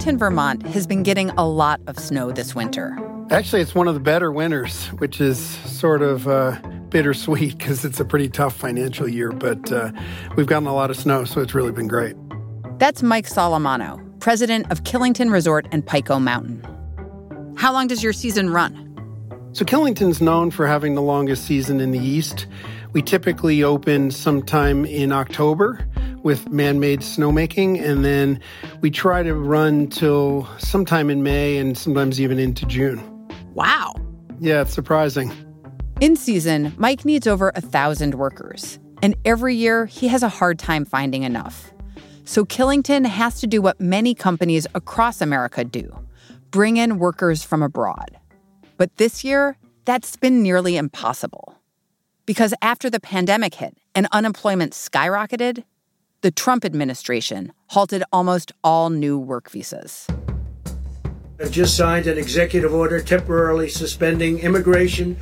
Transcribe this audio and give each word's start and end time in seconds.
Killington, 0.00 0.18
Vermont 0.18 0.66
has 0.68 0.86
been 0.86 1.02
getting 1.02 1.28
a 1.32 1.46
lot 1.46 1.78
of 1.86 1.98
snow 1.98 2.32
this 2.32 2.54
winter. 2.54 2.96
Actually, 3.30 3.60
it's 3.60 3.74
one 3.74 3.86
of 3.86 3.92
the 3.92 4.00
better 4.00 4.32
winters, 4.32 4.86
which 4.92 5.20
is 5.20 5.38
sort 5.38 6.00
of 6.00 6.26
uh, 6.26 6.58
bittersweet 6.88 7.58
because 7.58 7.84
it's 7.84 8.00
a 8.00 8.04
pretty 8.06 8.30
tough 8.30 8.56
financial 8.56 9.06
year, 9.06 9.30
but 9.30 9.70
uh, 9.70 9.92
we've 10.36 10.46
gotten 10.46 10.66
a 10.66 10.74
lot 10.74 10.88
of 10.88 10.96
snow, 10.96 11.26
so 11.26 11.42
it's 11.42 11.54
really 11.54 11.70
been 11.70 11.86
great. 11.86 12.16
That's 12.78 13.02
Mike 13.02 13.28
Solimano, 13.28 14.00
president 14.20 14.70
of 14.72 14.84
Killington 14.84 15.30
Resort 15.30 15.66
and 15.70 15.86
Pico 15.86 16.18
Mountain. 16.18 16.64
How 17.58 17.70
long 17.70 17.86
does 17.86 18.02
your 18.02 18.14
season 18.14 18.48
run? 18.48 18.86
So, 19.52 19.66
Killington's 19.66 20.22
known 20.22 20.50
for 20.50 20.66
having 20.66 20.94
the 20.94 21.02
longest 21.02 21.44
season 21.44 21.78
in 21.78 21.90
the 21.90 21.98
East. 21.98 22.46
We 22.94 23.02
typically 23.02 23.62
open 23.62 24.10
sometime 24.10 24.86
in 24.86 25.12
October 25.12 25.86
with 26.22 26.48
man 26.50 26.80
made 26.80 27.00
snowmaking, 27.00 27.80
and 27.82 28.04
then 28.04 28.40
we 28.80 28.90
try 28.90 29.22
to 29.22 29.34
run 29.34 29.88
till 29.88 30.48
sometime 30.58 31.10
in 31.10 31.22
May 31.22 31.58
and 31.58 31.76
sometimes 31.76 32.20
even 32.20 32.38
into 32.38 32.66
June. 32.66 33.00
Wow. 33.54 33.94
Yeah, 34.38 34.62
it's 34.62 34.74
surprising. 34.74 35.32
In 36.00 36.16
season, 36.16 36.72
Mike 36.78 37.04
needs 37.04 37.26
over 37.26 37.52
a 37.54 37.60
thousand 37.60 38.14
workers, 38.14 38.78
and 39.02 39.14
every 39.24 39.54
year 39.54 39.86
he 39.86 40.08
has 40.08 40.22
a 40.22 40.28
hard 40.28 40.58
time 40.58 40.84
finding 40.84 41.24
enough. 41.24 41.72
So 42.24 42.44
Killington 42.44 43.06
has 43.06 43.40
to 43.40 43.46
do 43.46 43.60
what 43.60 43.80
many 43.80 44.14
companies 44.14 44.66
across 44.74 45.20
America 45.20 45.64
do 45.64 45.94
bring 46.50 46.76
in 46.76 46.98
workers 46.98 47.42
from 47.42 47.62
abroad. 47.62 48.18
But 48.76 48.96
this 48.96 49.24
year, 49.24 49.56
that's 49.84 50.16
been 50.16 50.42
nearly 50.42 50.76
impossible. 50.76 51.54
Because 52.26 52.54
after 52.62 52.88
the 52.88 53.00
pandemic 53.00 53.54
hit 53.54 53.76
and 53.94 54.08
unemployment 54.12 54.72
skyrocketed, 54.72 55.64
the 56.22 56.30
Trump 56.30 56.66
administration 56.66 57.50
halted 57.68 58.02
almost 58.12 58.52
all 58.62 58.90
new 58.90 59.18
work 59.18 59.50
visas. 59.50 60.06
I've 61.40 61.50
just 61.50 61.74
signed 61.74 62.06
an 62.06 62.18
executive 62.18 62.74
order 62.74 63.00
temporarily 63.00 63.70
suspending 63.70 64.40
immigration 64.40 65.16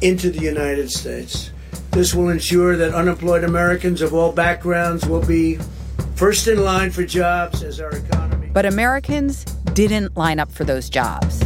into 0.00 0.30
the 0.30 0.38
United 0.38 0.88
States. 0.92 1.50
This 1.90 2.14
will 2.14 2.28
ensure 2.28 2.76
that 2.76 2.94
unemployed 2.94 3.42
Americans 3.42 4.02
of 4.02 4.14
all 4.14 4.30
backgrounds 4.30 5.04
will 5.04 5.26
be 5.26 5.58
first 6.14 6.46
in 6.46 6.62
line 6.62 6.92
for 6.92 7.04
jobs 7.04 7.64
as 7.64 7.80
our 7.80 7.90
economy. 7.90 8.50
But 8.52 8.66
Americans 8.66 9.44
didn't 9.74 10.16
line 10.16 10.38
up 10.38 10.52
for 10.52 10.62
those 10.62 10.88
jobs. 10.88 11.42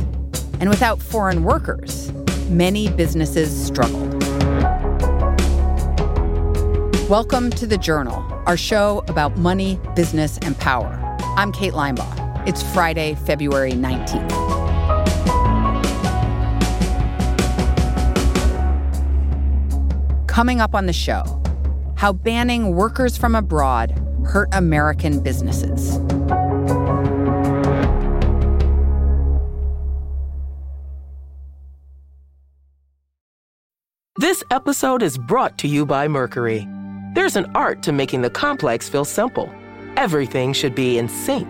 And 0.61 0.69
without 0.69 1.01
foreign 1.01 1.43
workers, 1.43 2.13
many 2.51 2.91
businesses 2.91 3.51
struggled. 3.67 4.13
Welcome 7.09 7.51
to 7.53 7.67
The 7.67 7.79
Journal, 7.79 8.34
our 8.47 8.56
show 8.56 9.03
about 9.09 9.37
money, 9.37 9.81
business, 9.95 10.39
and 10.39 10.59
power. 10.59 11.00
I'm 11.37 11.53
Kate 11.53 11.73
Linebaugh. 11.73 12.47
It's 12.47 12.62
Friday, 12.75 13.14
February 13.14 13.73
19th. 13.73 14.31
Coming 20.27 20.61
up 20.61 20.75
on 20.75 20.86
the 20.86 20.92
show, 20.92 21.23
how 21.97 22.12
banning 22.12 22.75
workers 22.75 23.17
from 23.17 23.34
abroad 23.34 23.92
hurt 24.27 24.48
American 24.53 25.20
businesses. 25.20 25.98
This 34.17 34.42
episode 34.51 35.03
is 35.03 35.19
brought 35.19 35.58
to 35.58 35.69
you 35.69 35.86
by 35.86 36.08
Mercury. 36.08 36.67
There's 37.15 37.37
an 37.37 37.47
art 37.55 37.81
to 37.84 37.93
making 37.93 38.23
the 38.23 38.31
complex 38.31 38.89
feel 38.89 39.05
simple. 39.05 39.48
Everything 39.97 40.53
should 40.53 40.75
be 40.75 40.98
in 40.98 41.09
sync 41.09 41.47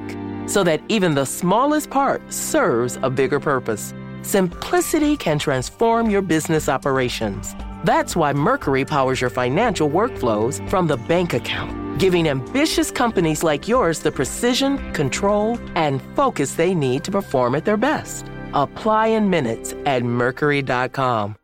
so 0.47 0.63
that 0.63 0.83
even 0.91 1.15
the 1.15 1.25
smallest 1.25 1.89
part 1.89 2.21
serves 2.31 2.99
a 3.03 3.09
bigger 3.09 3.41
purpose. 3.41 3.95
Simplicity 4.21 5.17
can 5.17 5.39
transform 5.39 6.11
your 6.11 6.21
business 6.21 6.69
operations. 6.69 7.55
That's 7.83 8.15
why 8.15 8.35
Mercury 8.35 8.85
powers 8.85 9.23
your 9.23 9.31
financial 9.31 9.89
workflows 9.89 10.61
from 10.69 10.87
the 10.87 10.99
bank 10.99 11.33
account, 11.33 11.99
giving 11.99 12.29
ambitious 12.29 12.91
companies 12.91 13.43
like 13.43 13.67
yours 13.67 14.01
the 14.01 14.13
precision, 14.13 14.93
control, 14.93 15.59
and 15.77 16.03
focus 16.15 16.57
they 16.57 16.75
need 16.75 17.05
to 17.05 17.11
perform 17.11 17.55
at 17.55 17.65
their 17.65 17.79
best. 17.79 18.27
Apply 18.53 19.07
in 19.07 19.31
minutes 19.31 19.75
at 19.87 20.03
Mercury.com. 20.03 21.37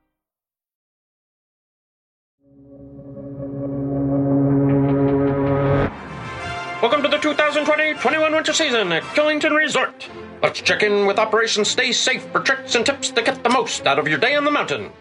2020-21 7.50 8.32
winter 8.32 8.52
season 8.52 8.92
at 8.92 9.02
Killington 9.02 9.56
Resort. 9.56 10.08
Let's 10.40 10.60
check 10.60 10.84
in 10.84 11.04
with 11.06 11.18
Operation 11.18 11.64
Stay 11.64 11.90
Safe 11.90 12.22
for 12.30 12.38
tricks 12.38 12.76
and 12.76 12.86
tips 12.86 13.10
to 13.10 13.22
get 13.22 13.42
the 13.42 13.50
most 13.50 13.86
out 13.88 13.98
of 13.98 14.06
your 14.06 14.18
day 14.18 14.36
on 14.36 14.44
the 14.44 14.52
mountain. 14.52 14.92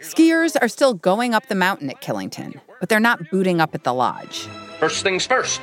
Skiers 0.00 0.56
are 0.60 0.66
still 0.66 0.94
going 0.94 1.34
up 1.34 1.46
the 1.46 1.54
mountain 1.54 1.88
at 1.88 2.00
Killington, 2.00 2.60
but 2.80 2.88
they're 2.88 2.98
not 2.98 3.30
booting 3.30 3.60
up 3.60 3.76
at 3.76 3.84
the 3.84 3.94
lodge. 3.94 4.48
First 4.80 5.04
things 5.04 5.24
first, 5.24 5.60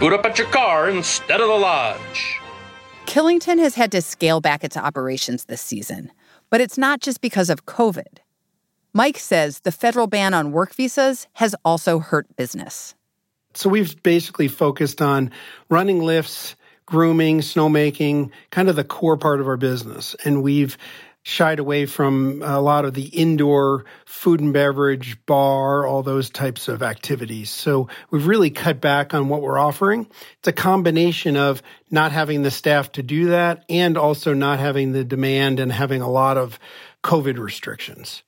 boot 0.00 0.14
up 0.14 0.24
at 0.24 0.38
your 0.38 0.48
car 0.48 0.88
instead 0.88 1.42
of 1.42 1.48
the 1.48 1.54
lodge. 1.54 2.40
Killington 3.04 3.58
has 3.58 3.74
had 3.74 3.92
to 3.92 4.00
scale 4.00 4.40
back 4.40 4.64
its 4.64 4.78
operations 4.78 5.44
this 5.44 5.60
season, 5.60 6.10
but 6.48 6.62
it's 6.62 6.78
not 6.78 7.00
just 7.00 7.20
because 7.20 7.50
of 7.50 7.66
COVID. 7.66 8.20
Mike 8.94 9.18
says 9.18 9.60
the 9.60 9.72
federal 9.72 10.06
ban 10.06 10.32
on 10.32 10.50
work 10.50 10.74
visas 10.74 11.28
has 11.34 11.54
also 11.62 11.98
hurt 11.98 12.34
business. 12.36 12.94
So 13.54 13.68
we've 13.68 14.02
basically 14.02 14.48
focused 14.48 15.00
on 15.00 15.30
running 15.68 16.02
lifts, 16.02 16.56
grooming, 16.86 17.40
snowmaking, 17.40 18.30
kind 18.50 18.68
of 18.68 18.76
the 18.76 18.84
core 18.84 19.16
part 19.16 19.40
of 19.40 19.48
our 19.48 19.56
business. 19.56 20.14
And 20.24 20.42
we've 20.42 20.76
shied 21.24 21.58
away 21.58 21.86
from 21.86 22.42
a 22.42 22.60
lot 22.60 22.84
of 22.84 22.92
the 22.92 23.06
indoor 23.06 23.86
food 24.04 24.40
and 24.40 24.52
beverage, 24.52 25.16
bar, 25.24 25.86
all 25.86 26.02
those 26.02 26.28
types 26.28 26.68
of 26.68 26.82
activities. 26.82 27.48
So 27.48 27.88
we've 28.10 28.26
really 28.26 28.50
cut 28.50 28.80
back 28.80 29.14
on 29.14 29.30
what 29.30 29.40
we're 29.40 29.58
offering. 29.58 30.06
It's 30.38 30.48
a 30.48 30.52
combination 30.52 31.38
of 31.38 31.62
not 31.90 32.12
having 32.12 32.42
the 32.42 32.50
staff 32.50 32.92
to 32.92 33.02
do 33.02 33.28
that 33.28 33.64
and 33.70 33.96
also 33.96 34.34
not 34.34 34.58
having 34.58 34.92
the 34.92 35.02
demand 35.02 35.60
and 35.60 35.72
having 35.72 36.02
a 36.02 36.10
lot 36.10 36.36
of 36.36 36.58
COVID 37.02 37.38
restrictions. 37.38 38.22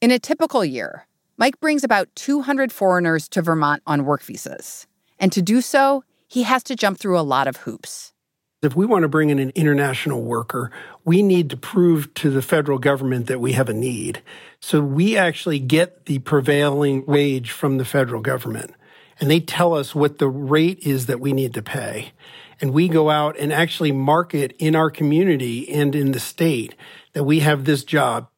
In 0.00 0.10
a 0.10 0.18
typical 0.18 0.64
year, 0.64 1.06
Mike 1.40 1.58
brings 1.58 1.82
about 1.84 2.14
200 2.16 2.70
foreigners 2.70 3.26
to 3.30 3.40
Vermont 3.40 3.82
on 3.86 4.04
work 4.04 4.22
visas. 4.22 4.86
And 5.18 5.32
to 5.32 5.40
do 5.40 5.62
so, 5.62 6.04
he 6.28 6.42
has 6.42 6.62
to 6.64 6.76
jump 6.76 6.98
through 6.98 7.18
a 7.18 7.22
lot 7.24 7.48
of 7.48 7.56
hoops. 7.56 8.12
If 8.60 8.76
we 8.76 8.84
want 8.84 9.04
to 9.04 9.08
bring 9.08 9.30
in 9.30 9.38
an 9.38 9.50
international 9.54 10.22
worker, 10.22 10.70
we 11.02 11.22
need 11.22 11.48
to 11.48 11.56
prove 11.56 12.12
to 12.16 12.28
the 12.28 12.42
federal 12.42 12.78
government 12.78 13.26
that 13.28 13.40
we 13.40 13.52
have 13.52 13.70
a 13.70 13.72
need. 13.72 14.20
So 14.60 14.82
we 14.82 15.16
actually 15.16 15.60
get 15.60 16.04
the 16.04 16.18
prevailing 16.18 17.06
wage 17.06 17.52
from 17.52 17.78
the 17.78 17.86
federal 17.86 18.20
government. 18.20 18.74
And 19.18 19.30
they 19.30 19.40
tell 19.40 19.72
us 19.72 19.94
what 19.94 20.18
the 20.18 20.28
rate 20.28 20.80
is 20.80 21.06
that 21.06 21.20
we 21.20 21.32
need 21.32 21.54
to 21.54 21.62
pay. 21.62 22.12
And 22.60 22.74
we 22.74 22.86
go 22.86 23.08
out 23.08 23.38
and 23.38 23.50
actually 23.50 23.92
market 23.92 24.54
in 24.58 24.76
our 24.76 24.90
community 24.90 25.72
and 25.72 25.94
in 25.94 26.12
the 26.12 26.20
state 26.20 26.74
that 27.14 27.24
we 27.24 27.40
have 27.40 27.64
this 27.64 27.82
job. 27.82 28.28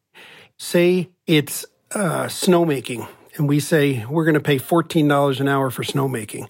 Say 0.57 1.09
it's 1.27 1.65
uh, 1.95 2.25
snowmaking, 2.25 3.07
and 3.35 3.47
we 3.47 3.59
say 3.59 4.05
we're 4.05 4.25
going 4.25 4.33
to 4.33 4.39
pay 4.39 4.57
$14 4.57 5.39
an 5.39 5.47
hour 5.47 5.69
for 5.69 5.83
snowmaking. 5.83 6.47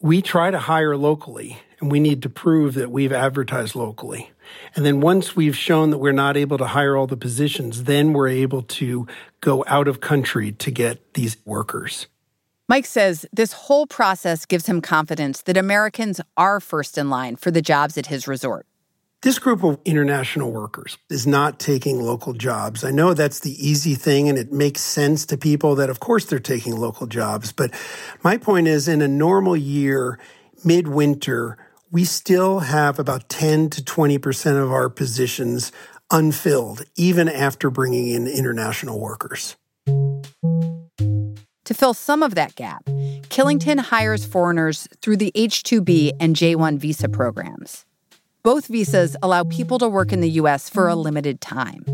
We 0.00 0.22
try 0.22 0.50
to 0.50 0.58
hire 0.58 0.96
locally, 0.96 1.58
and 1.80 1.90
we 1.90 2.00
need 2.00 2.22
to 2.22 2.28
prove 2.28 2.74
that 2.74 2.90
we've 2.90 3.12
advertised 3.12 3.74
locally. 3.74 4.30
And 4.74 4.84
then 4.84 5.00
once 5.00 5.36
we've 5.36 5.56
shown 5.56 5.90
that 5.90 5.98
we're 5.98 6.12
not 6.12 6.36
able 6.36 6.58
to 6.58 6.66
hire 6.66 6.96
all 6.96 7.06
the 7.06 7.16
positions, 7.16 7.84
then 7.84 8.12
we're 8.12 8.28
able 8.28 8.62
to 8.62 9.06
go 9.40 9.64
out 9.66 9.88
of 9.88 10.00
country 10.00 10.52
to 10.52 10.70
get 10.70 11.14
these 11.14 11.36
workers. 11.44 12.06
Mike 12.68 12.86
says 12.86 13.26
this 13.32 13.52
whole 13.52 13.86
process 13.86 14.46
gives 14.46 14.66
him 14.66 14.80
confidence 14.80 15.42
that 15.42 15.56
Americans 15.56 16.20
are 16.36 16.60
first 16.60 16.96
in 16.96 17.10
line 17.10 17.36
for 17.36 17.50
the 17.50 17.62
jobs 17.62 17.98
at 17.98 18.06
his 18.06 18.26
resort. 18.26 18.66
This 19.22 19.38
group 19.38 19.62
of 19.62 19.78
international 19.84 20.50
workers 20.50 20.98
is 21.08 21.28
not 21.28 21.60
taking 21.60 22.00
local 22.02 22.32
jobs. 22.32 22.82
I 22.82 22.90
know 22.90 23.14
that's 23.14 23.38
the 23.38 23.52
easy 23.52 23.94
thing 23.94 24.28
and 24.28 24.36
it 24.36 24.50
makes 24.50 24.80
sense 24.80 25.24
to 25.26 25.38
people 25.38 25.76
that 25.76 25.88
of 25.88 26.00
course 26.00 26.24
they're 26.24 26.40
taking 26.40 26.74
local 26.74 27.06
jobs. 27.06 27.52
But 27.52 27.72
my 28.24 28.36
point 28.36 28.66
is 28.66 28.88
in 28.88 29.00
a 29.00 29.06
normal 29.06 29.56
year, 29.56 30.18
midwinter, 30.64 31.56
we 31.92 32.04
still 32.04 32.58
have 32.60 32.98
about 32.98 33.28
10 33.28 33.70
to 33.70 33.82
20% 33.84 34.60
of 34.60 34.72
our 34.72 34.90
positions 34.90 35.70
unfilled, 36.10 36.82
even 36.96 37.28
after 37.28 37.70
bringing 37.70 38.08
in 38.08 38.26
international 38.26 38.98
workers. 38.98 39.54
To 39.86 41.74
fill 41.74 41.94
some 41.94 42.24
of 42.24 42.34
that 42.34 42.56
gap, 42.56 42.84
Killington 43.30 43.78
hires 43.78 44.24
foreigners 44.26 44.88
through 45.00 45.18
the 45.18 45.30
H 45.36 45.62
2B 45.62 46.10
and 46.18 46.34
J 46.34 46.56
1 46.56 46.76
visa 46.76 47.08
programs. 47.08 47.86
Both 48.44 48.66
visas 48.66 49.16
allow 49.22 49.44
people 49.44 49.78
to 49.78 49.88
work 49.88 50.12
in 50.12 50.20
the 50.20 50.30
U.S. 50.30 50.68
for 50.68 50.88
a 50.88 50.96
limited 50.96 51.40
time. 51.40 51.84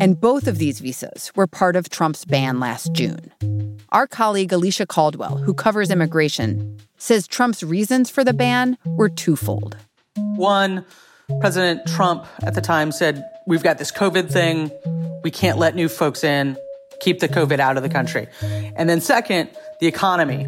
And 0.00 0.18
both 0.18 0.46
of 0.46 0.56
these 0.56 0.80
visas 0.80 1.30
were 1.36 1.46
part 1.46 1.76
of 1.76 1.90
Trump's 1.90 2.24
ban 2.24 2.58
last 2.58 2.94
June. 2.94 3.30
Our 3.90 4.06
colleague 4.06 4.50
Alicia 4.50 4.86
Caldwell, 4.86 5.36
who 5.36 5.52
covers 5.52 5.90
immigration, 5.90 6.78
says 6.96 7.26
Trump's 7.26 7.62
reasons 7.62 8.08
for 8.08 8.24
the 8.24 8.32
ban 8.32 8.78
were 8.86 9.10
twofold. 9.10 9.76
One, 10.36 10.86
President 11.40 11.86
Trump 11.86 12.26
at 12.42 12.54
the 12.54 12.62
time 12.62 12.90
said, 12.90 13.22
We've 13.46 13.62
got 13.62 13.76
this 13.76 13.92
COVID 13.92 14.30
thing. 14.30 14.70
We 15.22 15.30
can't 15.30 15.58
let 15.58 15.74
new 15.74 15.90
folks 15.90 16.24
in. 16.24 16.56
Keep 17.00 17.18
the 17.18 17.28
COVID 17.28 17.58
out 17.58 17.76
of 17.76 17.82
the 17.82 17.90
country. 17.90 18.26
And 18.74 18.88
then, 18.88 19.02
second, 19.02 19.50
the 19.80 19.86
economy. 19.86 20.46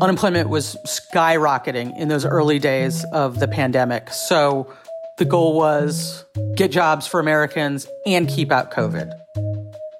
Unemployment 0.00 0.48
was 0.48 0.76
skyrocketing 0.86 1.96
in 1.98 2.08
those 2.08 2.24
early 2.24 2.60
days 2.60 3.04
of 3.12 3.40
the 3.40 3.48
pandemic. 3.48 4.10
So 4.10 4.72
the 5.16 5.24
goal 5.24 5.56
was 5.56 6.24
get 6.54 6.70
jobs 6.70 7.06
for 7.08 7.18
Americans 7.18 7.88
and 8.06 8.28
keep 8.28 8.52
out 8.52 8.70
COVID. 8.70 9.12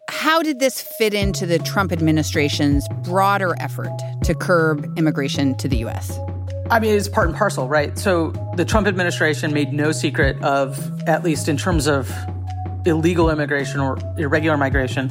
How 0.09 0.41
did 0.43 0.61
this 0.61 0.81
fit 0.81 1.15
into 1.15 1.47
the 1.47 1.59
Trump 1.59 1.91
administration's 1.91 2.87
broader 3.03 3.57
effort 3.59 3.91
to 4.23 4.35
curb 4.35 4.87
immigration 4.97 5.57
to 5.57 5.69
the 5.69 5.79
U.S.? 5.79 6.17
I 6.71 6.79
mean, 6.79 6.95
it's 6.95 7.09
part 7.09 7.29
and 7.29 7.37
parcel, 7.37 7.67
right? 7.67 7.99
So 7.99 8.31
the 8.55 8.65
Trump 8.65 8.87
administration 8.87 9.53
made 9.53 9.73
no 9.73 9.91
secret 9.91 10.41
of, 10.43 10.79
at 11.09 11.25
least 11.25 11.49
in 11.49 11.57
terms 11.57 11.89
of 11.89 12.13
illegal 12.87 13.31
immigration 13.31 13.81
or 13.81 13.99
irregular 14.17 14.57
migration, 14.57 15.11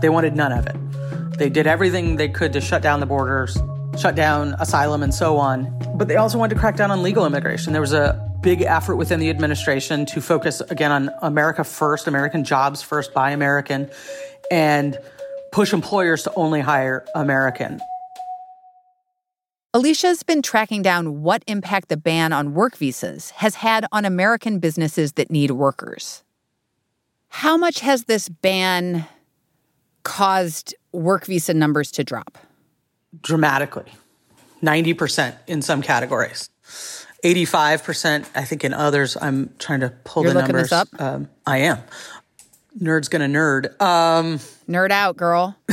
they 0.00 0.08
wanted 0.08 0.36
none 0.36 0.52
of 0.52 0.66
it. 0.66 0.76
They 1.38 1.50
did 1.50 1.66
everything 1.66 2.16
they 2.16 2.28
could 2.28 2.52
to 2.54 2.60
shut 2.60 2.82
down 2.82 3.00
the 3.00 3.06
borders, 3.06 3.58
shut 3.98 4.14
down 4.14 4.54
asylum, 4.58 5.02
and 5.02 5.14
so 5.14 5.36
on. 5.38 5.72
But 5.94 6.08
they 6.08 6.16
also 6.16 6.38
wanted 6.38 6.54
to 6.54 6.60
crack 6.60 6.76
down 6.76 6.90
on 6.90 7.02
legal 7.02 7.26
immigration. 7.26 7.72
There 7.72 7.82
was 7.82 7.92
a 7.92 8.30
big 8.40 8.62
effort 8.62 8.96
within 8.96 9.20
the 9.20 9.30
administration 9.30 10.04
to 10.06 10.20
focus 10.20 10.60
again 10.62 10.90
on 10.90 11.10
America 11.22 11.64
first, 11.64 12.08
American 12.08 12.44
jobs 12.44 12.82
first 12.82 13.14
by 13.14 13.30
American, 13.30 13.88
and 14.50 14.98
push 15.52 15.72
employers 15.72 16.24
to 16.24 16.34
only 16.34 16.60
hire 16.60 17.04
American. 17.14 17.80
Alicia's 19.74 20.22
been 20.22 20.42
tracking 20.42 20.82
down 20.82 21.22
what 21.22 21.42
impact 21.46 21.88
the 21.88 21.96
ban 21.96 22.32
on 22.32 22.52
work 22.52 22.76
visas 22.76 23.30
has 23.30 23.54
had 23.54 23.86
on 23.90 24.04
American 24.04 24.58
businesses 24.58 25.12
that 25.14 25.30
need 25.30 25.52
workers. 25.52 26.22
How 27.28 27.56
much 27.56 27.80
has 27.80 28.04
this 28.04 28.28
ban 28.28 29.06
caused 30.02 30.74
work 30.92 31.24
visa 31.24 31.54
numbers 31.54 31.90
to 31.92 32.04
drop? 32.04 32.36
Dramatically. 33.20 33.92
90% 34.62 35.36
in 35.46 35.60
some 35.60 35.82
categories. 35.82 36.48
85%, 37.24 38.26
I 38.34 38.44
think, 38.44 38.64
in 38.64 38.72
others. 38.72 39.16
I'm 39.20 39.54
trying 39.58 39.80
to 39.80 39.90
pull 40.04 40.22
You're 40.24 40.32
the 40.32 40.40
looking 40.40 40.54
numbers. 40.54 40.70
this 40.70 40.72
up? 40.72 40.88
Um, 41.00 41.28
I 41.46 41.58
am. 41.58 41.78
Nerd's 42.80 43.08
gonna 43.08 43.26
nerd. 43.26 43.80
Um, 43.80 44.38
Nerd 44.68 44.90
out, 44.90 45.16
girl. 45.16 45.56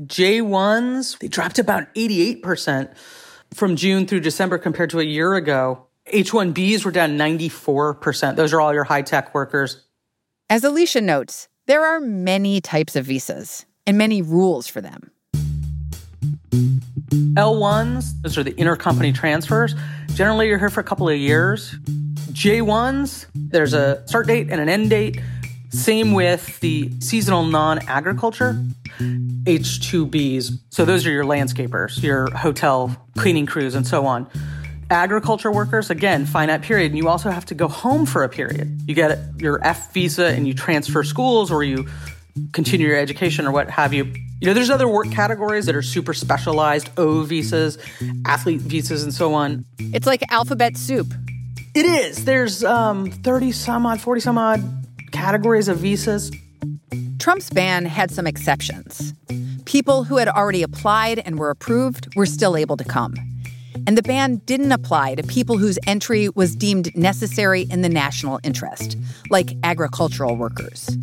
J1s, 0.00 1.18
they 1.18 1.28
dropped 1.28 1.58
about 1.58 1.92
88% 1.94 2.96
from 3.52 3.76
June 3.76 4.06
through 4.06 4.20
December 4.20 4.56
compared 4.58 4.90
to 4.90 5.00
a 5.00 5.04
year 5.04 5.34
ago. 5.34 5.86
H1Bs 6.12 6.84
were 6.84 6.90
down 6.90 7.18
94%. 7.18 8.36
Those 8.36 8.52
are 8.52 8.60
all 8.60 8.72
your 8.72 8.84
high 8.84 9.02
tech 9.02 9.34
workers. 9.34 9.84
As 10.48 10.64
Alicia 10.64 11.00
notes, 11.00 11.48
there 11.66 11.84
are 11.84 12.00
many 12.00 12.60
types 12.60 12.96
of 12.96 13.04
visas 13.04 13.66
and 13.86 13.98
many 13.98 14.22
rules 14.22 14.66
for 14.66 14.80
them. 14.80 15.10
L1s, 17.10 18.22
those 18.22 18.38
are 18.38 18.44
the 18.44 18.52
intercompany 18.52 19.14
transfers. 19.14 19.74
Generally, 20.14 20.48
you're 20.48 20.58
here 20.58 20.70
for 20.70 20.80
a 20.80 20.84
couple 20.84 21.08
of 21.08 21.16
years. 21.16 21.74
J1s, 22.32 23.26
there's 23.34 23.74
a 23.74 24.06
start 24.06 24.28
date 24.28 24.48
and 24.50 24.60
an 24.60 24.68
end 24.68 24.90
date. 24.90 25.20
Same 25.70 26.12
with 26.12 26.60
the 26.60 26.90
seasonal 27.00 27.44
non 27.44 27.80
agriculture. 27.88 28.64
H2Bs. 28.98 30.52
So 30.70 30.84
those 30.84 31.06
are 31.06 31.10
your 31.10 31.24
landscapers, 31.24 32.02
your 32.02 32.30
hotel 32.30 32.96
cleaning 33.16 33.46
crews, 33.46 33.74
and 33.74 33.86
so 33.86 34.06
on. 34.06 34.28
Agriculture 34.90 35.52
workers, 35.52 35.88
again, 35.90 36.26
finite 36.26 36.62
period. 36.62 36.90
And 36.92 36.98
you 36.98 37.08
also 37.08 37.30
have 37.30 37.46
to 37.46 37.54
go 37.54 37.68
home 37.68 38.06
for 38.06 38.24
a 38.24 38.28
period. 38.28 38.82
You 38.86 38.94
get 38.94 39.18
your 39.38 39.64
F 39.64 39.92
visa 39.92 40.26
and 40.26 40.46
you 40.46 40.54
transfer 40.54 41.04
schools 41.04 41.50
or 41.50 41.62
you 41.62 41.88
continue 42.52 42.88
your 42.88 42.96
education 42.96 43.46
or 43.46 43.52
what 43.52 43.70
have 43.70 43.92
you. 43.92 44.04
You 44.40 44.46
know, 44.46 44.54
there's 44.54 44.70
other 44.70 44.88
work 44.88 45.10
categories 45.10 45.66
that 45.66 45.76
are 45.76 45.82
super 45.82 46.14
specialized 46.14 46.90
O 46.96 47.22
visas, 47.22 47.78
athlete 48.26 48.60
visas, 48.60 49.02
and 49.02 49.12
so 49.12 49.34
on. 49.34 49.64
It's 49.78 50.06
like 50.06 50.22
alphabet 50.30 50.76
soup. 50.76 51.12
It 51.74 51.84
is. 51.84 52.24
There's 52.24 52.64
um, 52.64 53.10
30 53.10 53.52
some 53.52 53.86
odd, 53.86 54.00
40 54.00 54.20
some 54.20 54.38
odd 54.38 54.62
categories 55.12 55.68
of 55.68 55.78
visas. 55.78 56.32
Trump's 57.18 57.50
ban 57.50 57.84
had 57.84 58.10
some 58.10 58.26
exceptions. 58.26 59.12
People 59.66 60.04
who 60.04 60.16
had 60.16 60.26
already 60.26 60.62
applied 60.62 61.18
and 61.20 61.38
were 61.38 61.50
approved 61.50 62.08
were 62.16 62.26
still 62.26 62.56
able 62.56 62.76
to 62.76 62.84
come. 62.84 63.14
And 63.86 63.96
the 63.96 64.02
ban 64.02 64.36
didn't 64.46 64.72
apply 64.72 65.14
to 65.14 65.22
people 65.22 65.58
whose 65.58 65.78
entry 65.86 66.28
was 66.30 66.56
deemed 66.56 66.94
necessary 66.96 67.62
in 67.70 67.82
the 67.82 67.88
national 67.88 68.40
interest, 68.42 68.96
like 69.30 69.52
agricultural 69.62 70.36
workers. 70.36 70.96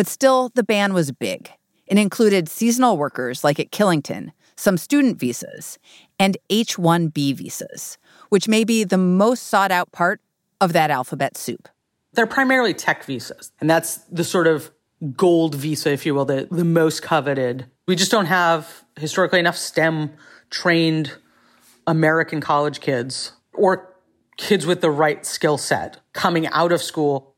But 0.00 0.06
still, 0.06 0.50
the 0.54 0.62
ban 0.62 0.94
was 0.94 1.12
big. 1.12 1.50
It 1.86 1.98
included 1.98 2.48
seasonal 2.48 2.96
workers 2.96 3.44
like 3.44 3.60
at 3.60 3.70
Killington, 3.70 4.32
some 4.56 4.78
student 4.78 5.18
visas, 5.18 5.78
and 6.18 6.38
H 6.48 6.78
1B 6.78 7.34
visas, 7.34 7.98
which 8.30 8.48
may 8.48 8.64
be 8.64 8.82
the 8.82 8.96
most 8.96 9.48
sought 9.48 9.70
out 9.70 9.92
part 9.92 10.22
of 10.58 10.72
that 10.72 10.90
alphabet 10.90 11.36
soup. 11.36 11.68
They're 12.14 12.26
primarily 12.26 12.72
tech 12.72 13.04
visas, 13.04 13.52
and 13.60 13.68
that's 13.68 13.98
the 14.10 14.24
sort 14.24 14.46
of 14.46 14.70
gold 15.18 15.54
visa, 15.54 15.92
if 15.92 16.06
you 16.06 16.14
will, 16.14 16.24
the, 16.24 16.48
the 16.50 16.64
most 16.64 17.02
coveted. 17.02 17.66
We 17.86 17.94
just 17.94 18.10
don't 18.10 18.24
have 18.24 18.82
historically 18.98 19.38
enough 19.38 19.58
STEM 19.58 20.14
trained 20.48 21.12
American 21.86 22.40
college 22.40 22.80
kids 22.80 23.32
or 23.52 23.94
kids 24.38 24.64
with 24.64 24.80
the 24.80 24.90
right 24.90 25.26
skill 25.26 25.58
set 25.58 26.00
coming 26.14 26.46
out 26.46 26.72
of 26.72 26.80
school. 26.80 27.34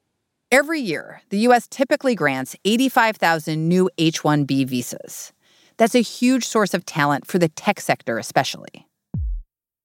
Every 0.52 0.80
year, 0.80 1.22
the 1.30 1.38
U.S. 1.48 1.66
typically 1.66 2.14
grants 2.14 2.54
85,000 2.66 3.66
new 3.66 3.88
H 3.96 4.22
1B 4.22 4.68
visas. 4.68 5.32
That's 5.78 5.94
a 5.94 6.02
huge 6.02 6.44
source 6.46 6.74
of 6.74 6.84
talent 6.84 7.26
for 7.26 7.38
the 7.38 7.48
tech 7.48 7.80
sector, 7.80 8.18
especially. 8.18 8.86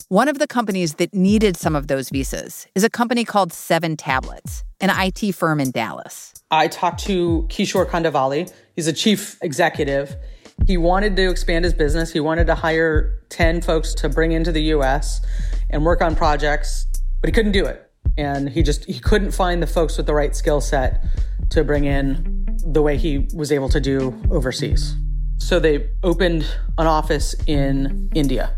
One 0.10 0.28
of 0.28 0.40
the 0.40 0.46
companies 0.46 0.96
that 0.96 1.14
needed 1.14 1.56
some 1.56 1.74
of 1.74 1.88
those 1.88 2.10
visas 2.10 2.68
is 2.76 2.84
a 2.84 2.90
company 2.90 3.24
called 3.24 3.54
Seven 3.54 3.96
Tablets, 3.96 4.66
an 4.82 4.90
IT 4.90 5.34
firm 5.36 5.62
in 5.62 5.72
Dallas. 5.72 6.34
I 6.52 6.68
talked 6.68 7.00
to 7.06 7.48
Kishore 7.50 7.86
Kandavali. 7.86 8.52
He's 8.76 8.88
a 8.88 8.94
chief 8.94 9.42
executive. 9.42 10.18
He 10.66 10.76
wanted 10.76 11.16
to 11.16 11.30
expand 11.30 11.64
his 11.64 11.74
business. 11.74 12.12
He 12.12 12.20
wanted 12.20 12.48
to 12.48 12.56
hire 12.56 13.22
10 13.30 13.62
folks 13.62 13.94
to 13.94 14.10
bring 14.10 14.34
into 14.34 14.52
the 14.52 14.64
US 14.74 15.22
and 15.70 15.86
work 15.86 16.02
on 16.02 16.14
projects, 16.14 16.88
but 17.22 17.30
he 17.30 17.32
couldn't 17.32 17.54
do 17.54 17.66
it. 17.66 17.87
And 18.18 18.50
he 18.50 18.64
just 18.64 18.86
he 18.86 19.00
couldn't 19.00 19.32
find 19.32 19.62
the 19.62 19.68
folks 19.68 19.98
with 19.98 20.06
the 20.06 20.14
right 20.14 20.36
skill 20.36 20.62
set 20.62 21.04
to 21.50 21.64
bring 21.64 21.86
in 21.86 22.46
the 22.66 22.82
way 22.82 22.98
he 22.98 23.28
was 23.34 23.52
able 23.52 23.70
to 23.70 23.80
do 23.80 24.20
overseas. 24.32 24.96
So 25.38 25.60
they 25.60 25.90
opened 26.04 26.46
an 26.78 26.88
office 26.88 27.36
in 27.46 28.10
India. 28.16 28.56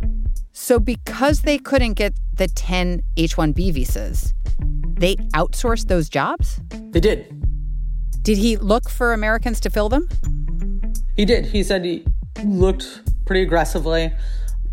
So, 0.51 0.79
because 0.79 1.41
they 1.43 1.57
couldn't 1.57 1.93
get 1.93 2.13
the 2.33 2.47
10 2.47 3.01
H 3.15 3.37
1B 3.37 3.71
visas, 3.73 4.33
they 4.97 5.15
outsourced 5.33 5.87
those 5.87 6.09
jobs? 6.09 6.59
They 6.89 6.99
did. 6.99 7.33
Did 8.23 8.37
he 8.37 8.57
look 8.57 8.89
for 8.89 9.13
Americans 9.13 9.59
to 9.61 9.69
fill 9.69 9.87
them? 9.87 10.09
He 11.15 11.23
did. 11.25 11.45
He 11.45 11.63
said 11.63 11.85
he 11.85 12.05
looked 12.43 13.01
pretty 13.25 13.41
aggressively. 13.41 14.11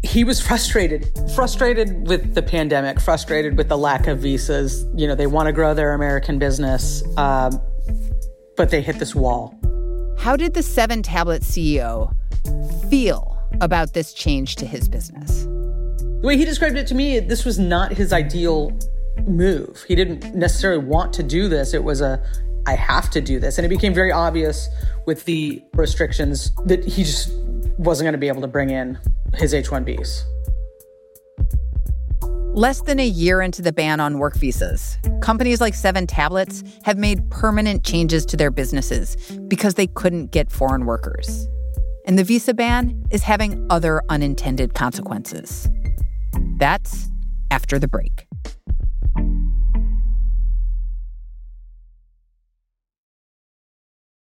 He 0.02 0.24
was 0.24 0.40
frustrated, 0.40 1.08
frustrated 1.34 2.06
with 2.06 2.34
the 2.34 2.42
pandemic, 2.42 3.00
frustrated 3.00 3.56
with 3.56 3.68
the 3.68 3.78
lack 3.78 4.06
of 4.06 4.18
visas. 4.18 4.86
You 4.94 5.06
know, 5.06 5.14
they 5.14 5.26
want 5.26 5.46
to 5.46 5.52
grow 5.52 5.74
their 5.74 5.94
American 5.94 6.38
business, 6.38 7.02
um, 7.16 7.60
but 8.56 8.70
they 8.70 8.82
hit 8.82 8.98
this 8.98 9.14
wall. 9.14 9.58
How 10.18 10.36
did 10.36 10.54
the 10.54 10.62
Seven 10.62 11.02
Tablet 11.02 11.42
CEO 11.42 12.14
feel 12.88 13.38
about 13.60 13.94
this 13.94 14.12
change 14.12 14.56
to 14.56 14.66
his 14.66 14.88
business? 14.88 15.44
The 15.44 16.22
way 16.22 16.36
he 16.36 16.44
described 16.44 16.76
it 16.76 16.86
to 16.88 16.94
me, 16.94 17.20
this 17.20 17.44
was 17.44 17.58
not 17.58 17.92
his 17.92 18.12
ideal 18.12 18.78
move. 19.26 19.84
He 19.86 19.94
didn't 19.94 20.34
necessarily 20.34 20.84
want 20.84 21.12
to 21.14 21.22
do 21.22 21.48
this. 21.48 21.74
It 21.74 21.84
was 21.84 22.00
a, 22.00 22.22
I 22.66 22.74
have 22.74 23.10
to 23.10 23.20
do 23.20 23.38
this. 23.38 23.58
And 23.58 23.64
it 23.64 23.68
became 23.68 23.94
very 23.94 24.12
obvious 24.12 24.68
with 25.06 25.24
the 25.24 25.62
restrictions 25.74 26.50
that 26.64 26.84
he 26.84 27.04
just 27.04 27.32
wasn't 27.78 28.06
going 28.06 28.12
to 28.12 28.18
be 28.18 28.28
able 28.28 28.40
to 28.40 28.48
bring 28.48 28.70
in 28.70 28.98
his 29.36 29.54
H 29.54 29.68
1Bs. 29.68 30.24
Less 32.54 32.80
than 32.80 32.98
a 32.98 33.06
year 33.06 33.42
into 33.42 33.60
the 33.60 33.72
ban 33.72 34.00
on 34.00 34.18
work 34.18 34.34
visas, 34.34 34.96
companies 35.20 35.60
like 35.60 35.74
Seven 35.74 36.06
Tablets 36.06 36.64
have 36.84 36.96
made 36.96 37.28
permanent 37.30 37.84
changes 37.84 38.24
to 38.26 38.36
their 38.36 38.50
businesses 38.50 39.14
because 39.48 39.74
they 39.74 39.86
couldn't 39.88 40.32
get 40.32 40.50
foreign 40.50 40.86
workers. 40.86 41.46
And 42.06 42.18
the 42.18 42.24
visa 42.24 42.54
ban 42.54 43.04
is 43.10 43.22
having 43.22 43.66
other 43.68 44.00
unintended 44.08 44.72
consequences. 44.72 45.68
That's 46.58 47.08
after 47.50 47.78
the 47.78 47.88
break. 47.88 48.25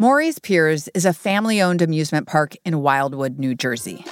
Morey's 0.00 0.38
Piers 0.38 0.88
is 0.94 1.04
a 1.04 1.12
family 1.12 1.60
owned 1.60 1.82
amusement 1.82 2.26
park 2.26 2.56
in 2.64 2.80
Wildwood, 2.80 3.38
New 3.38 3.54
Jersey. 3.54 4.02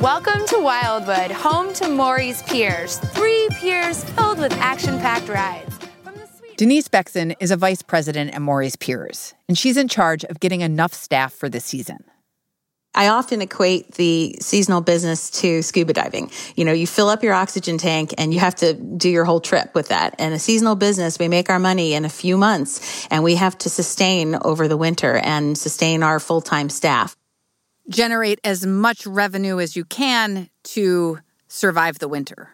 Welcome 0.00 0.46
to 0.46 0.60
Wildwood, 0.60 1.32
home 1.32 1.72
to 1.72 1.88
Morey's 1.88 2.44
Piers. 2.44 2.98
Three 2.98 3.48
piers 3.58 4.04
filled 4.04 4.38
with 4.38 4.52
action 4.52 5.00
packed 5.00 5.28
rides. 5.28 5.80
Denise 6.56 6.86
Beckson 6.86 7.32
is 7.40 7.50
a 7.50 7.56
vice 7.56 7.82
president 7.82 8.32
at 8.34 8.40
Morey's 8.40 8.76
Piers, 8.76 9.34
and 9.48 9.58
she's 9.58 9.76
in 9.76 9.88
charge 9.88 10.22
of 10.26 10.38
getting 10.38 10.60
enough 10.60 10.94
staff 10.94 11.32
for 11.32 11.48
the 11.48 11.58
season. 11.58 12.04
I 12.94 13.08
often 13.08 13.40
equate 13.40 13.92
the 13.92 14.36
seasonal 14.40 14.80
business 14.80 15.30
to 15.42 15.62
scuba 15.62 15.92
diving. 15.92 16.30
You 16.56 16.64
know, 16.64 16.72
you 16.72 16.86
fill 16.86 17.08
up 17.08 17.22
your 17.22 17.34
oxygen 17.34 17.78
tank 17.78 18.14
and 18.18 18.34
you 18.34 18.40
have 18.40 18.56
to 18.56 18.74
do 18.74 19.08
your 19.08 19.24
whole 19.24 19.40
trip 19.40 19.74
with 19.74 19.88
that. 19.88 20.16
And 20.18 20.34
a 20.34 20.38
seasonal 20.38 20.74
business, 20.74 21.18
we 21.18 21.28
make 21.28 21.50
our 21.50 21.60
money 21.60 21.94
in 21.94 22.04
a 22.04 22.08
few 22.08 22.36
months 22.36 23.06
and 23.10 23.22
we 23.22 23.36
have 23.36 23.56
to 23.58 23.70
sustain 23.70 24.36
over 24.42 24.66
the 24.66 24.76
winter 24.76 25.16
and 25.16 25.56
sustain 25.56 26.02
our 26.02 26.18
full-time 26.18 26.68
staff. 26.68 27.16
Generate 27.88 28.40
as 28.44 28.66
much 28.66 29.06
revenue 29.06 29.60
as 29.60 29.76
you 29.76 29.84
can 29.84 30.50
to 30.64 31.20
survive 31.48 32.00
the 32.00 32.08
winter. 32.08 32.50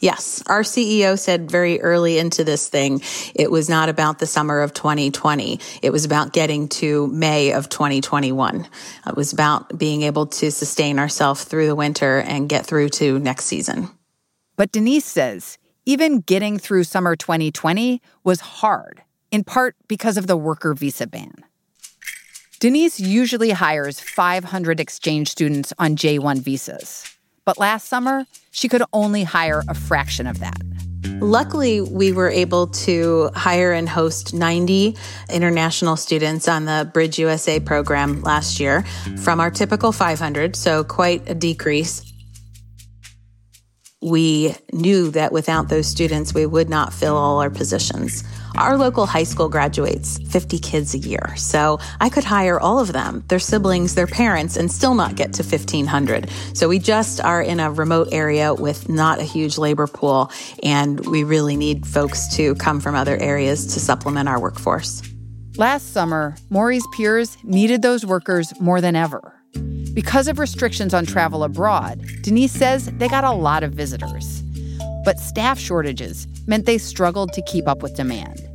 Yes. 0.00 0.44
Our 0.46 0.62
CEO 0.62 1.18
said 1.18 1.50
very 1.50 1.80
early 1.80 2.18
into 2.18 2.44
this 2.44 2.68
thing, 2.68 3.02
it 3.34 3.50
was 3.50 3.68
not 3.68 3.88
about 3.88 4.20
the 4.20 4.26
summer 4.26 4.60
of 4.60 4.72
2020. 4.72 5.58
It 5.82 5.90
was 5.90 6.04
about 6.04 6.32
getting 6.32 6.68
to 6.68 7.08
May 7.08 7.52
of 7.52 7.68
2021. 7.68 8.68
It 9.08 9.16
was 9.16 9.32
about 9.32 9.76
being 9.76 10.02
able 10.02 10.26
to 10.26 10.52
sustain 10.52 11.00
ourselves 11.00 11.42
through 11.42 11.66
the 11.66 11.74
winter 11.74 12.18
and 12.20 12.48
get 12.48 12.64
through 12.64 12.90
to 12.90 13.18
next 13.18 13.46
season. 13.46 13.90
But 14.56 14.70
Denise 14.70 15.04
says 15.04 15.58
even 15.84 16.20
getting 16.20 16.58
through 16.58 16.84
summer 16.84 17.16
2020 17.16 18.00
was 18.22 18.40
hard, 18.40 19.02
in 19.32 19.42
part 19.42 19.74
because 19.88 20.16
of 20.16 20.28
the 20.28 20.36
worker 20.36 20.74
visa 20.74 21.08
ban. 21.08 21.32
Denise 22.60 23.00
usually 23.00 23.50
hires 23.50 23.98
500 23.98 24.78
exchange 24.78 25.28
students 25.28 25.72
on 25.78 25.96
J1 25.96 26.38
visas. 26.38 27.17
But 27.48 27.56
last 27.56 27.88
summer, 27.88 28.26
she 28.50 28.68
could 28.68 28.82
only 28.92 29.22
hire 29.22 29.62
a 29.68 29.74
fraction 29.74 30.26
of 30.26 30.40
that. 30.40 30.60
Luckily, 31.18 31.80
we 31.80 32.12
were 32.12 32.28
able 32.28 32.66
to 32.84 33.30
hire 33.34 33.72
and 33.72 33.88
host 33.88 34.34
90 34.34 34.94
international 35.30 35.96
students 35.96 36.46
on 36.46 36.66
the 36.66 36.90
Bridge 36.92 37.18
USA 37.18 37.58
program 37.58 38.20
last 38.20 38.60
year 38.60 38.82
from 39.22 39.40
our 39.40 39.50
typical 39.50 39.92
500, 39.92 40.56
so 40.56 40.84
quite 40.84 41.26
a 41.26 41.34
decrease. 41.34 42.12
We 44.02 44.54
knew 44.70 45.10
that 45.12 45.32
without 45.32 45.70
those 45.70 45.86
students, 45.86 46.34
we 46.34 46.44
would 46.44 46.68
not 46.68 46.92
fill 46.92 47.16
all 47.16 47.40
our 47.40 47.48
positions. 47.48 48.24
Our 48.58 48.76
local 48.76 49.06
high 49.06 49.22
school 49.22 49.48
graduates 49.48 50.18
50 50.18 50.58
kids 50.58 50.92
a 50.92 50.98
year, 50.98 51.32
so 51.36 51.78
I 52.00 52.08
could 52.08 52.24
hire 52.24 52.58
all 52.58 52.80
of 52.80 52.92
them, 52.92 53.22
their 53.28 53.38
siblings, 53.38 53.94
their 53.94 54.08
parents, 54.08 54.56
and 54.56 54.70
still 54.70 54.96
not 54.96 55.14
get 55.14 55.32
to 55.34 55.44
1,500. 55.44 56.28
So 56.54 56.68
we 56.68 56.80
just 56.80 57.20
are 57.20 57.40
in 57.40 57.60
a 57.60 57.70
remote 57.70 58.08
area 58.10 58.52
with 58.52 58.88
not 58.88 59.20
a 59.20 59.22
huge 59.22 59.58
labor 59.58 59.86
pool, 59.86 60.32
and 60.64 61.06
we 61.06 61.22
really 61.22 61.56
need 61.56 61.86
folks 61.86 62.34
to 62.34 62.56
come 62.56 62.80
from 62.80 62.96
other 62.96 63.16
areas 63.18 63.64
to 63.74 63.80
supplement 63.80 64.28
our 64.28 64.40
workforce. 64.40 65.02
Last 65.56 65.92
summer, 65.92 66.34
Morey's 66.50 66.86
Piers 66.96 67.38
needed 67.44 67.82
those 67.82 68.04
workers 68.04 68.52
more 68.60 68.80
than 68.80 68.96
ever. 68.96 69.34
Because 69.94 70.26
of 70.26 70.40
restrictions 70.40 70.92
on 70.92 71.06
travel 71.06 71.44
abroad, 71.44 72.04
Denise 72.22 72.52
says 72.52 72.86
they 72.98 73.06
got 73.06 73.22
a 73.22 73.30
lot 73.30 73.62
of 73.62 73.70
visitors. 73.70 74.42
But 75.04 75.20
staff 75.20 75.60
shortages 75.60 76.26
meant 76.48 76.66
they 76.66 76.78
struggled 76.78 77.32
to 77.34 77.42
keep 77.42 77.68
up 77.68 77.82
with 77.82 77.94
demand 77.94 78.47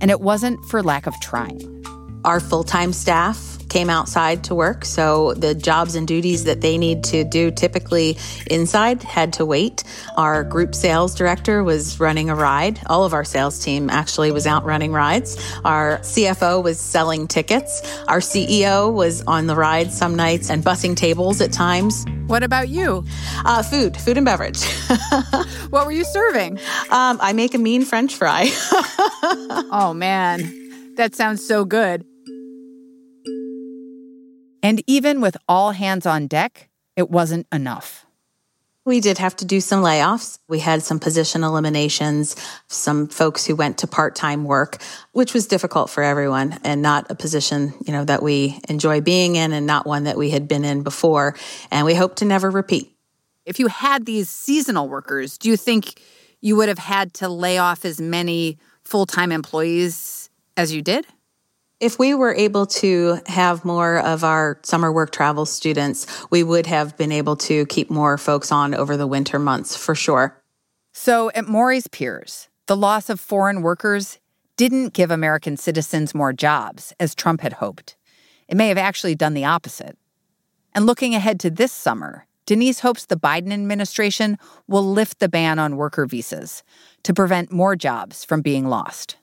and 0.00 0.10
it 0.10 0.20
wasn't 0.20 0.64
for 0.64 0.82
lack 0.82 1.06
of 1.06 1.14
trying. 1.20 1.84
Our 2.24 2.40
full 2.40 2.64
time 2.64 2.92
staff 2.92 3.57
came 3.68 3.90
outside 3.90 4.44
to 4.44 4.54
work, 4.54 4.84
so 4.84 5.34
the 5.34 5.54
jobs 5.54 5.94
and 5.94 6.06
duties 6.06 6.44
that 6.44 6.60
they 6.60 6.78
need 6.78 7.04
to 7.04 7.24
do 7.24 7.50
typically 7.50 8.16
inside 8.50 9.02
had 9.02 9.32
to 9.34 9.44
wait. 9.44 9.84
Our 10.16 10.44
group 10.44 10.74
sales 10.74 11.14
director 11.14 11.62
was 11.62 12.00
running 12.00 12.30
a 12.30 12.34
ride. 12.34 12.80
All 12.86 13.04
of 13.04 13.14
our 13.14 13.24
sales 13.24 13.58
team 13.58 13.90
actually 13.90 14.32
was 14.32 14.46
out 14.46 14.64
running 14.64 14.92
rides. 14.92 15.36
Our 15.64 15.98
CFO 15.98 16.62
was 16.62 16.78
selling 16.78 17.28
tickets. 17.28 17.82
Our 18.08 18.20
CEO 18.20 18.92
was 18.92 19.22
on 19.26 19.46
the 19.46 19.56
ride 19.56 19.92
some 19.92 20.16
nights 20.16 20.50
and 20.50 20.64
bussing 20.64 20.96
tables 20.96 21.40
at 21.40 21.52
times. 21.52 22.04
What 22.26 22.42
about 22.42 22.68
you? 22.68 23.04
Uh, 23.44 23.62
food, 23.62 23.96
food 23.96 24.16
and 24.16 24.26
beverage. 24.26 24.62
what 25.70 25.86
were 25.86 25.92
you 25.92 26.04
serving? 26.04 26.58
Um, 26.90 27.18
I 27.22 27.32
make 27.34 27.54
a 27.54 27.58
mean 27.58 27.84
French 27.84 28.14
fry. 28.14 28.50
oh, 29.72 29.94
man. 29.96 30.94
That 30.96 31.14
sounds 31.14 31.46
so 31.46 31.64
good. 31.64 32.04
And 34.62 34.82
even 34.86 35.20
with 35.20 35.36
all 35.48 35.72
hands 35.72 36.06
on 36.06 36.26
deck, 36.26 36.68
it 36.96 37.10
wasn't 37.10 37.46
enough. 37.52 38.04
We 38.84 39.00
did 39.00 39.18
have 39.18 39.36
to 39.36 39.44
do 39.44 39.60
some 39.60 39.82
layoffs. 39.82 40.38
We 40.48 40.60
had 40.60 40.82
some 40.82 40.98
position 40.98 41.44
eliminations, 41.44 42.36
some 42.68 43.06
folks 43.06 43.44
who 43.44 43.54
went 43.54 43.76
to 43.78 43.86
part-time 43.86 44.44
work, 44.44 44.78
which 45.12 45.34
was 45.34 45.46
difficult 45.46 45.90
for 45.90 46.02
everyone 46.02 46.58
and 46.64 46.80
not 46.80 47.10
a 47.10 47.14
position, 47.14 47.74
you 47.84 47.92
know, 47.92 48.06
that 48.06 48.22
we 48.22 48.58
enjoy 48.66 49.02
being 49.02 49.36
in 49.36 49.52
and 49.52 49.66
not 49.66 49.86
one 49.86 50.04
that 50.04 50.16
we 50.16 50.30
had 50.30 50.48
been 50.48 50.64
in 50.64 50.82
before. 50.82 51.36
And 51.70 51.84
we 51.84 51.94
hope 51.94 52.16
to 52.16 52.24
never 52.24 52.48
repeat. 52.48 52.90
If 53.44 53.58
you 53.58 53.66
had 53.66 54.06
these 54.06 54.30
seasonal 54.30 54.88
workers, 54.88 55.36
do 55.36 55.50
you 55.50 55.58
think 55.58 56.00
you 56.40 56.56
would 56.56 56.68
have 56.68 56.78
had 56.78 57.12
to 57.14 57.28
lay 57.28 57.58
off 57.58 57.84
as 57.84 58.00
many 58.00 58.56
full-time 58.84 59.32
employees 59.32 60.30
as 60.56 60.72
you 60.72 60.80
did? 60.80 61.06
If 61.80 61.96
we 61.96 62.12
were 62.12 62.34
able 62.34 62.66
to 62.66 63.20
have 63.26 63.64
more 63.64 64.00
of 64.00 64.24
our 64.24 64.58
summer 64.64 64.92
work 64.92 65.12
travel 65.12 65.46
students, 65.46 66.08
we 66.28 66.42
would 66.42 66.66
have 66.66 66.96
been 66.96 67.12
able 67.12 67.36
to 67.36 67.66
keep 67.66 67.88
more 67.88 68.18
folks 68.18 68.50
on 68.50 68.74
over 68.74 68.96
the 68.96 69.06
winter 69.06 69.38
months 69.38 69.76
for 69.76 69.94
sure. 69.94 70.42
So 70.92 71.30
at 71.36 71.46
Morey's 71.46 71.86
Piers, 71.86 72.48
the 72.66 72.76
loss 72.76 73.08
of 73.08 73.20
foreign 73.20 73.62
workers 73.62 74.18
didn't 74.56 74.92
give 74.92 75.12
American 75.12 75.56
citizens 75.56 76.16
more 76.16 76.32
jobs, 76.32 76.92
as 76.98 77.14
Trump 77.14 77.42
had 77.42 77.54
hoped. 77.54 77.94
It 78.48 78.56
may 78.56 78.66
have 78.70 78.78
actually 78.78 79.14
done 79.14 79.34
the 79.34 79.44
opposite. 79.44 79.96
And 80.74 80.84
looking 80.84 81.14
ahead 81.14 81.38
to 81.40 81.50
this 81.50 81.70
summer, 81.70 82.26
Denise 82.44 82.80
hopes 82.80 83.06
the 83.06 83.14
Biden 83.14 83.52
administration 83.52 84.36
will 84.66 84.84
lift 84.84 85.20
the 85.20 85.28
ban 85.28 85.60
on 85.60 85.76
worker 85.76 86.06
visas 86.06 86.64
to 87.04 87.14
prevent 87.14 87.52
more 87.52 87.76
jobs 87.76 88.24
from 88.24 88.42
being 88.42 88.66
lost 88.66 89.16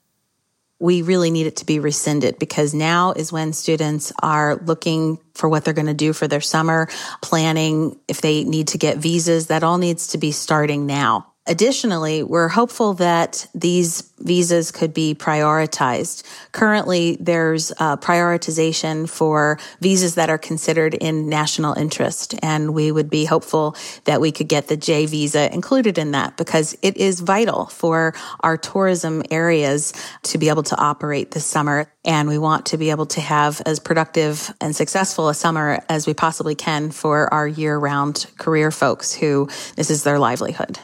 we 0.86 1.02
really 1.02 1.32
need 1.32 1.48
it 1.48 1.56
to 1.58 1.66
be 1.66 1.80
rescinded 1.80 2.38
because 2.38 2.76
now 2.76 3.12
is 3.12 3.32
when 3.32 3.54
students 3.54 4.14
are 4.22 4.56
looking 4.58 5.18
for 5.34 5.50
what 5.50 5.66
they're 5.66 5.74
going 5.74 5.88
to 5.88 5.96
do 5.96 6.14
for 6.14 6.28
their 6.28 6.42
summer, 6.42 6.88
planning 7.24 8.00
if 8.08 8.22
they 8.22 8.44
need 8.44 8.68
to 8.68 8.78
get 8.78 8.98
visas. 8.98 9.48
That 9.48 9.64
all 9.64 9.80
needs 9.80 10.10
to 10.10 10.20
be 10.20 10.32
starting 10.32 10.86
now. 10.86 11.34
Additionally, 11.48 12.24
we're 12.24 12.48
hopeful 12.48 12.96
that 12.96 13.46
these 13.54 14.12
visas 14.18 14.72
could 14.72 14.96
be 14.96 15.14
prioritized. 15.14 16.24
Currently, 16.52 17.18
there's 17.20 17.72
uh, 17.78 17.98
prioritization 17.98 19.08
for 19.08 19.60
visas 19.80 20.16
that 20.16 20.32
are 20.32 20.40
considered 20.40 20.96
in 20.96 21.30
national 21.30 21.76
interest, 21.76 22.34
and 22.42 22.74
we 22.74 22.92
would 22.92 23.12
be 23.12 23.26
hopeful 23.26 23.76
that 24.06 24.22
we 24.22 24.32
could 24.32 24.48
get 24.48 24.70
the 24.70 24.78
J 24.78 25.06
visa 25.06 25.54
included 25.54 26.00
in 26.00 26.12
that 26.12 26.36
because 26.36 26.76
it 26.82 26.98
is 26.98 27.20
vital 27.20 27.68
for 27.68 28.16
our 28.40 28.58
tourism 28.58 29.22
areas 29.30 29.94
to 30.24 30.40
be 30.40 30.50
able 30.50 30.64
to 30.64 30.78
operate 30.78 31.30
this 31.30 31.46
summer. 31.46 31.92
And 32.04 32.28
we 32.28 32.40
want 32.40 32.66
to 32.68 32.78
be 32.80 32.90
able 32.90 33.06
to 33.08 33.22
have 33.22 33.62
as 33.68 33.80
productive 33.80 34.52
and 34.60 34.76
successful 34.76 35.30
a 35.30 35.36
summer 35.36 35.84
as 35.90 36.08
we 36.08 36.16
possibly 36.16 36.56
can 36.56 36.90
for 36.90 37.32
our 37.32 37.48
year 37.48 37.78
round 37.78 38.26
career 38.40 38.72
folks 38.72 39.14
who 39.14 39.48
this 39.76 39.92
is 39.92 40.04
their 40.04 40.18
livelihood. 40.18 40.80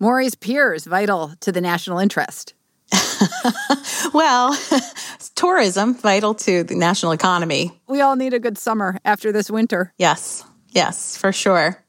Morey's 0.00 0.36
Piers 0.36 0.84
vital 0.84 1.32
to 1.40 1.50
the 1.50 1.60
national 1.60 1.98
interest. 1.98 2.54
well, 4.14 4.56
tourism 5.34 5.94
vital 5.94 6.34
to 6.34 6.62
the 6.62 6.76
national 6.76 7.12
economy. 7.12 7.72
We 7.88 8.00
all 8.00 8.14
need 8.14 8.32
a 8.32 8.38
good 8.38 8.58
summer 8.58 8.98
after 9.04 9.32
this 9.32 9.50
winter. 9.50 9.92
Yes, 9.98 10.44
yes, 10.70 11.16
for 11.16 11.32
sure. 11.32 11.82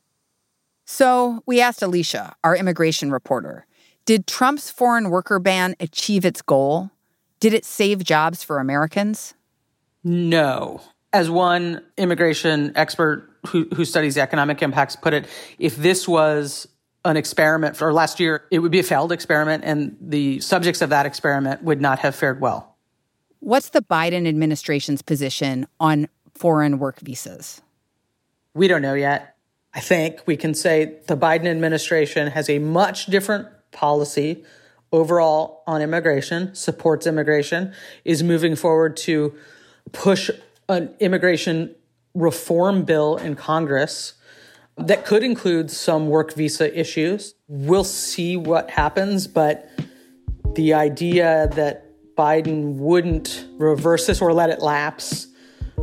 So 0.85 1.43
we 1.45 1.61
asked 1.61 1.83
Alicia, 1.83 2.35
our 2.43 2.55
immigration 2.55 3.11
reporter, 3.11 3.67
did 4.05 4.25
Trump's 4.25 4.71
foreign 4.71 5.11
worker 5.11 5.37
ban 5.37 5.75
achieve 5.79 6.25
its 6.25 6.41
goal? 6.41 6.89
Did 7.39 7.53
it 7.53 7.63
save 7.63 8.03
jobs 8.03 8.43
for 8.43 8.57
Americans? 8.57 9.35
No. 10.03 10.81
As 11.13 11.29
one 11.29 11.83
immigration 11.95 12.71
expert 12.75 13.29
who, 13.47 13.67
who 13.75 13.85
studies 13.85 14.15
the 14.15 14.21
economic 14.21 14.63
impacts 14.63 14.95
put 14.95 15.13
it, 15.13 15.27
if 15.59 15.75
this 15.75 16.07
was 16.07 16.67
an 17.05 17.17
experiment 17.17 17.77
for 17.77 17.93
last 17.93 18.19
year, 18.19 18.43
it 18.51 18.59
would 18.59 18.71
be 18.71 18.79
a 18.79 18.83
failed 18.83 19.11
experiment, 19.11 19.63
and 19.63 19.95
the 20.01 20.39
subjects 20.41 20.81
of 20.81 20.89
that 20.89 21.05
experiment 21.05 21.63
would 21.63 21.81
not 21.81 21.99
have 21.99 22.15
fared 22.15 22.41
well. 22.41 22.75
What's 23.39 23.69
the 23.69 23.81
Biden 23.81 24.27
administration's 24.27 25.01
position 25.01 25.67
on 25.79 26.09
foreign 26.33 26.77
work 26.77 26.99
visas? 26.99 27.61
We 28.53 28.67
don't 28.67 28.81
know 28.81 28.95
yet. 28.95 29.35
I 29.73 29.79
think 29.79 30.21
we 30.25 30.35
can 30.35 30.53
say 30.53 30.97
the 31.07 31.15
Biden 31.15 31.45
administration 31.45 32.27
has 32.31 32.49
a 32.49 32.59
much 32.59 33.05
different 33.05 33.47
policy 33.71 34.43
overall 34.91 35.63
on 35.67 35.81
immigration, 35.81 36.53
supports 36.55 37.05
immigration, 37.05 37.73
is 38.03 38.23
moving 38.23 38.55
forward 38.55 38.97
to 38.97 39.35
push 39.91 40.29
an 40.67 40.93
immigration 40.99 41.75
reform 42.13 42.83
bill 42.83 43.15
in 43.17 43.35
Congress 43.35 44.13
that 44.79 45.05
could 45.05 45.23
include 45.23 45.69
some 45.69 46.07
work 46.07 46.33
visa 46.33 46.77
issues. 46.77 47.35
We'll 47.47 47.83
see 47.83 48.37
what 48.37 48.69
happens, 48.69 49.27
but 49.27 49.69
the 50.55 50.73
idea 50.73 51.49
that 51.53 51.85
Biden 52.15 52.75
wouldn't 52.75 53.45
reverse 53.57 54.07
this 54.07 54.21
or 54.21 54.33
let 54.33 54.49
it 54.49 54.61
lapse 54.61 55.27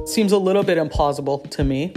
seems 0.04 0.32
a 0.32 0.38
little 0.38 0.62
bit 0.62 0.78
implausible 0.78 1.48
to 1.50 1.64
me. 1.64 1.94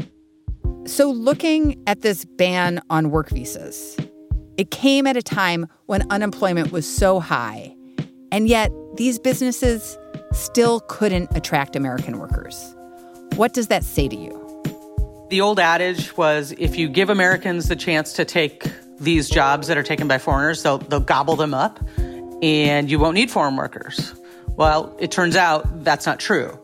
So, 0.86 1.12
looking 1.12 1.82
at 1.88 2.01
this 2.01 2.25
ban 2.25 2.82
on 2.89 3.12
work 3.12 3.29
visas, 3.29 3.98
it 4.58 4.72
came 4.72 5.06
at 5.08 5.18
a 5.18 5.22
time 5.22 5.68
when 5.86 6.10
unemployment 6.10 6.72
was 6.72 6.88
so 6.88 7.20
high, 7.20 7.75
and 8.32 8.48
yet 8.48 8.72
these 8.96 9.20
businesses 9.20 9.98
still 10.32 10.79
couldn't 10.82 11.36
attract 11.36 11.75
American 11.75 12.18
workers. 12.18 12.75
What 13.36 13.53
does 13.53 13.68
that 13.68 13.84
say 13.84 14.08
to 14.08 14.15
you? 14.15 14.38
The 15.30 15.42
old 15.42 15.60
adage 15.60 16.18
was 16.18 16.54
if 16.58 16.76
you 16.76 16.90
give 16.90 17.12
Americans 17.12 17.68
the 17.68 17.76
chance 17.76 18.14
to 18.14 18.26
take 18.26 18.64
these 19.00 19.30
jobs 19.30 19.68
that 19.68 19.78
are 19.78 19.84
taken 19.84 20.08
by 20.08 20.18
foreigners, 20.18 20.64
they'll, 20.64 20.80
they'll 20.80 21.00
gobble 21.00 21.36
them 21.36 21.54
up 21.54 21.80
and 22.42 22.90
you 22.90 22.98
won't 22.98 23.14
need 23.14 23.30
foreign 23.30 23.56
workers. 23.56 24.14
Well, 24.48 24.96
it 25.00 25.12
turns 25.12 25.36
out 25.36 25.84
that's 25.84 26.08
not 26.08 26.20
true. 26.20 26.60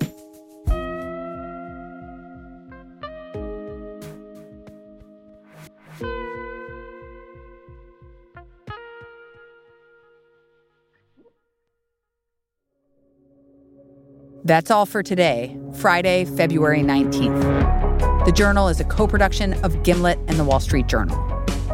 That's 14.44 14.70
all 14.72 14.86
for 14.86 15.04
today, 15.04 15.56
Friday, 15.74 16.26
February 16.26 16.82
19th. 16.82 17.85
The 18.26 18.32
Journal 18.32 18.70
is 18.70 18.80
a 18.80 18.84
co 18.84 19.06
production 19.06 19.54
of 19.64 19.84
Gimlet 19.84 20.18
and 20.28 20.40
the 20.40 20.44
Wall 20.44 20.60
Street 20.60 20.88
Journal. 20.88 21.16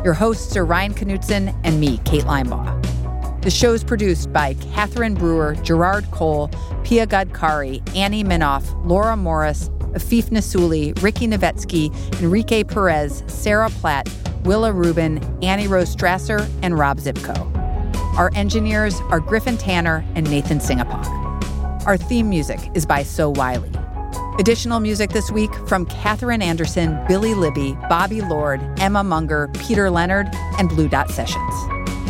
Your 0.03 0.13
hosts 0.13 0.57
are 0.57 0.65
Ryan 0.65 0.93
Knutson 0.93 1.57
and 1.63 1.79
me, 1.79 1.99
Kate 1.99 2.25
Linebaugh. 2.25 3.41
The 3.41 3.49
show 3.49 3.73
is 3.73 3.85
produced 3.85 4.33
by 4.33 4.55
Catherine 4.55 5.13
Brewer, 5.13 5.55
Jarrard 5.55 6.11
Cole, 6.11 6.49
Pia 6.83 7.07
Gadkari, 7.07 7.81
Annie 7.95 8.25
Minoff, 8.25 8.65
Laura 8.85 9.15
Morris, 9.15 9.69
Afeef 9.93 10.25
Nessouli, 10.25 11.01
Ricky 11.01 11.25
Novetsky, 11.25 11.89
Enrique 12.21 12.65
Perez, 12.65 13.23
Sarah 13.27 13.69
Platt, 13.69 14.09
Willa 14.43 14.73
Rubin, 14.73 15.23
Annie 15.41 15.67
Rose 15.67 15.95
Strasser, 15.95 16.49
and 16.61 16.77
Rob 16.77 16.97
Szypko. 16.97 17.47
Our 18.17 18.29
engineers 18.35 18.99
are 19.09 19.21
Griffin 19.21 19.57
Tanner 19.57 20.05
and 20.15 20.29
Nathan 20.29 20.59
Singapak. 20.59 21.05
Our 21.85 21.95
theme 21.95 22.29
music 22.29 22.59
is 22.73 22.85
by 22.85 23.03
So 23.03 23.29
Wylie. 23.29 23.71
Additional 24.41 24.79
music 24.79 25.11
this 25.11 25.29
week 25.29 25.53
from 25.67 25.85
Katherine 25.85 26.41
Anderson, 26.41 26.99
Billy 27.07 27.35
Libby, 27.35 27.77
Bobby 27.87 28.21
Lord, 28.21 28.59
Emma 28.79 29.03
Munger, 29.03 29.51
Peter 29.59 29.87
Leonard, 29.91 30.29
and 30.57 30.67
Blue 30.67 30.89
Dot 30.89 31.11
Sessions. 31.11 31.53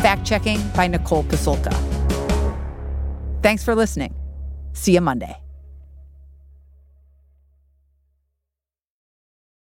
Fact 0.00 0.24
checking 0.24 0.58
by 0.70 0.86
Nicole 0.86 1.24
Pasulka. 1.24 1.74
Thanks 3.42 3.62
for 3.62 3.74
listening. 3.74 4.14
See 4.72 4.94
you 4.94 5.02
Monday. 5.02 5.41